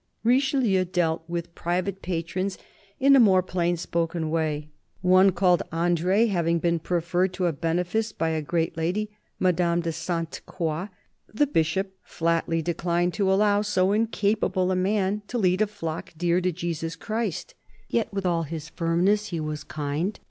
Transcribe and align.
Richelieu 0.23 0.83
dealt 0.83 1.23
with 1.29 1.53
private 1.53 2.01
patrons 2.01 2.57
in 2.99 3.15
a 3.15 3.19
more 3.19 3.43
plain 3.43 3.75
THE 3.75 3.81
BISHOP 3.81 3.89
OF 3.97 4.01
LUgON 4.15 4.29
45 4.31 4.31
spoken 4.31 4.31
way. 4.31 4.69
"One 5.01 5.31
called 5.31 5.61
Andr6" 5.71 6.29
having 6.29 6.57
been 6.57 6.79
preferred 6.79 7.33
to 7.33 7.45
a 7.45 7.53
benefice 7.53 8.11
by 8.11 8.29
a 8.29 8.41
great 8.41 8.75
lady, 8.75 9.11
Madame 9.39 9.81
de 9.81 9.91
Sainte 9.91 10.41
Croix, 10.47 10.87
the 11.31 11.45
Bishop 11.45 11.95
flatly 12.01 12.63
declined 12.63 13.13
to 13.13 13.31
allow 13.31 13.61
so 13.61 13.91
incapable 13.91 14.71
a 14.71 14.75
man" 14.75 15.21
to 15.27 15.37
lead 15.37 15.61
a 15.61 15.67
flock 15.67 16.13
dear 16.17 16.41
to 16.41 16.51
Jesus 16.51 16.95
Christ." 16.95 17.53
Yet, 17.87 18.11
with 18.11 18.25
all 18.25 18.41
his 18.41 18.69
firmness, 18.69 19.27
he 19.27 19.39
was 19.39 19.63
kind. 19.63 20.19